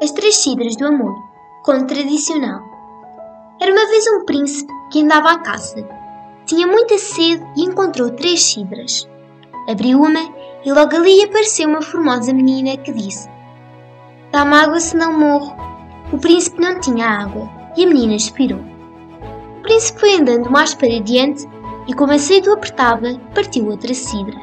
[0.00, 1.12] As Três Cidras do Amor,
[1.64, 2.62] conto tradicional.
[3.60, 5.84] Era uma vez um príncipe que andava à caça.
[6.46, 9.08] Tinha muita sede e encontrou três cidras.
[9.68, 10.20] Abriu uma
[10.64, 13.28] e logo ali apareceu uma formosa menina que disse:
[14.30, 15.56] Dá-me água se não morro.
[16.12, 18.60] O príncipe não tinha água e a menina expirou.
[19.58, 21.44] O príncipe foi andando mais para diante
[21.88, 24.38] e, como a sede o apertava, partiu outra cidra.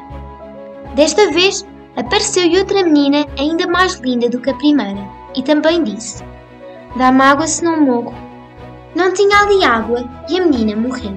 [0.94, 6.24] Desta vez apareceu-lhe outra menina ainda mais linda do que a primeira e também disse:
[6.96, 8.14] Dá-me água se não morro.
[8.94, 11.14] Não tinha ali água e a menina morreu.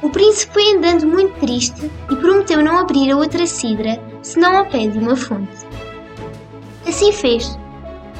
[0.00, 4.66] O príncipe foi andando muito triste e prometeu não abrir a outra cidra senão ao
[4.66, 5.66] pé de uma fonte.
[6.86, 7.58] Assim fez.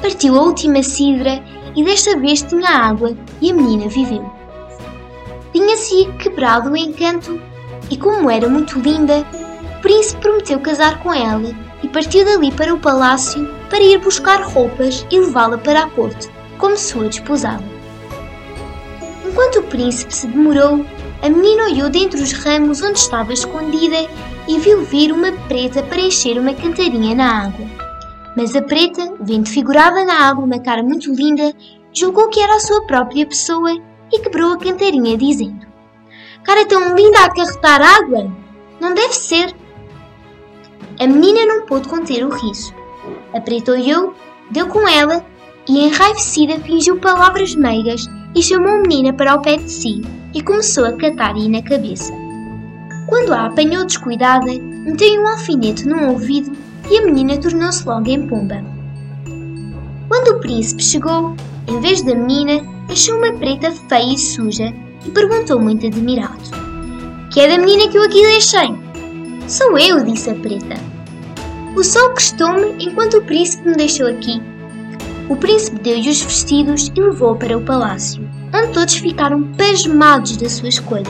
[0.01, 1.43] Partiu a última cidra
[1.75, 4.29] e desta vez tinha água e a menina viveu.
[5.51, 7.41] Tinha-se quebrado o encanto
[7.89, 9.25] e, como era muito linda,
[9.79, 14.41] o príncipe prometeu casar com ela e partiu dali para o palácio para ir buscar
[14.41, 17.63] roupas e levá-la para a corte, como sua desposada.
[19.25, 20.85] Enquanto o príncipe se demorou,
[21.21, 24.05] a menina olhou dentre os ramos onde estava escondida
[24.49, 27.65] e viu vir uma preta para encher uma cantarinha na água.
[28.35, 31.53] Mas a preta, vendo figurada na água uma cara muito linda,
[31.93, 33.71] julgou que era a sua própria pessoa
[34.11, 35.65] e quebrou a cantarinha, dizendo:
[36.43, 38.29] Cara tão linda a acarretar água!
[38.81, 39.58] Não deve ser!
[40.99, 42.73] A menina não pôde conter o riso.
[43.33, 44.13] A preta olhou,
[44.51, 45.25] deu com ela
[45.65, 50.01] e, enraivecida, fingiu palavras meigas e chamou a menina para o pé de si
[50.33, 52.11] e começou a catar-lhe na cabeça.
[53.07, 56.51] Quando a apanhou descuidada, meteu um alfinete num ouvido
[56.91, 58.61] e a menina tornou-se logo em pomba.
[60.09, 61.33] Quando o príncipe chegou,
[61.67, 64.73] em vez da menina, achou uma preta feia e suja
[65.05, 66.41] e perguntou muito admirado:
[67.31, 68.75] Que é da menina que eu aqui deixei?
[69.47, 70.88] Sou eu, disse a preta.
[71.75, 74.41] O sol crestou-me enquanto o príncipe me deixou aqui.
[75.29, 80.49] O príncipe deu-lhe os vestidos e levou-a para o palácio, onde todos ficaram pasmados da
[80.49, 81.05] sua escolha.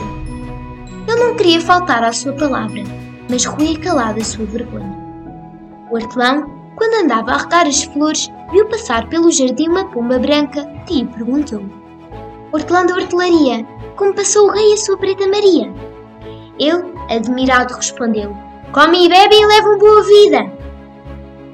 [1.08, 2.82] Ele não queria faltar à sua palavra,
[3.28, 4.94] mas ruía calado a sua vergonha.
[5.90, 10.68] O hortelão, quando andava a regar as flores, viu passar pelo jardim uma pomba branca
[10.88, 11.64] lhe perguntou:
[12.52, 13.64] Hortelão da hortelaria,
[13.96, 15.72] como passou o rei a sua preta Maria?
[16.58, 18.36] Ele, admirado, respondeu:
[18.72, 20.52] Come e bebe e levam boa vida.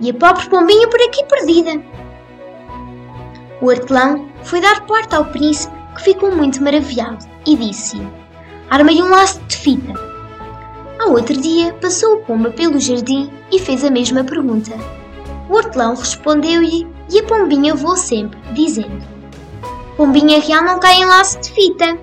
[0.03, 1.83] E a pobre pombinha por aqui perdida.
[3.63, 7.97] O hortelão foi dar porta ao príncipe, que ficou muito maravilhado, e disse:
[8.69, 9.95] Armei um laço de fita.
[10.99, 14.77] Ao outro dia, passou o pomba pelo jardim e fez a mesma pergunta.
[15.49, 19.03] O hortelão respondeu-lhe e a pombinha voou sempre, dizendo:
[19.97, 21.97] Pombinha real não cai em laço de fita.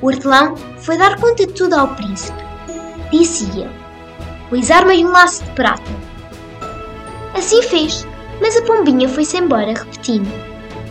[0.00, 2.38] O hortelão foi dar conta de tudo ao príncipe.
[3.10, 3.85] Disse ele:
[4.48, 5.90] pois arma-lhe um laço de prata.
[7.34, 8.06] Assim fez,
[8.40, 10.28] mas a pombinha foi-se embora, repetindo: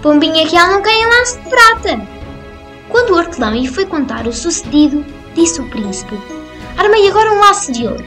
[0.02, 2.08] Pombinha real não cai em laço de prata.
[2.90, 6.16] Quando o hortelão lhe foi contar o sucedido, disse o príncipe:
[6.78, 8.06] Armei agora um laço de ouro.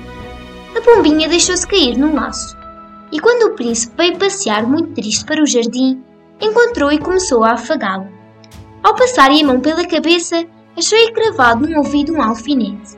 [0.77, 2.57] A pombinha deixou-se cair no laço.
[3.11, 6.03] E quando o príncipe veio passear muito triste para o jardim,
[6.41, 8.09] encontrou e começou a afagá-lo.
[8.83, 12.97] Ao passar-lhe a mão pela cabeça, achou-lhe cravado no ouvido um alfinete.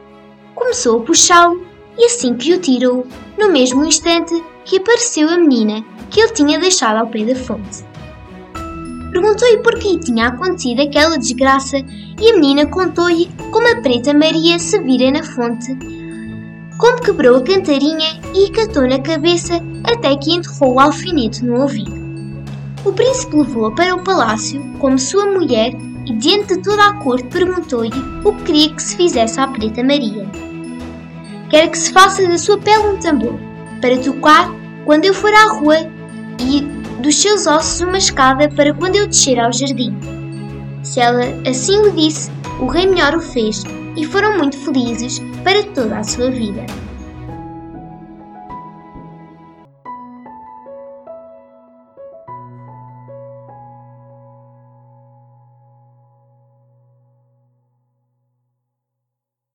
[0.55, 1.70] Começou a puxá-lo
[2.01, 3.07] e assim que o tirou,
[3.39, 7.85] no mesmo instante que apareceu a menina que ele tinha deixado ao pé da fonte.
[9.13, 14.59] Perguntou-lhe por que tinha acontecido aquela desgraça e a menina contou-lhe como a preta Maria
[14.59, 15.77] se vira na fonte,
[16.79, 22.01] como quebrou a cantarinha e catou na cabeça até que enterrou o alfinete no ouvido.
[22.83, 25.75] O príncipe levou-a para o palácio como sua mulher
[26.07, 27.93] e diante de toda a corte perguntou-lhe
[28.25, 30.50] o que queria que se fizesse à preta Maria.
[31.51, 33.35] Quero que se faça da sua pele um tambor,
[33.81, 34.49] para tocar
[34.85, 35.79] quando eu for à rua,
[36.41, 36.61] e
[37.03, 39.95] dos seus ossos uma escada para quando eu descer ao jardim.
[40.83, 43.65] Se ela assim o disse, o rei melhor o fez,
[43.97, 46.65] e foram muito felizes para toda a sua vida.